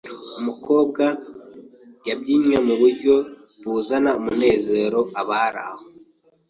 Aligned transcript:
Umukobwa 0.39 1.03
yabyinnye 2.07 2.57
muburyo 2.67 3.15
buzana 3.63 4.11
umunezero 4.19 4.99
abari 5.21 5.59
aho. 5.69 5.85